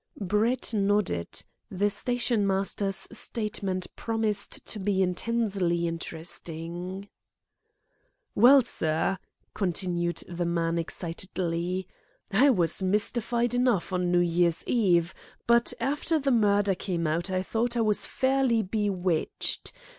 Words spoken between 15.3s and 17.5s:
but after the murder came out I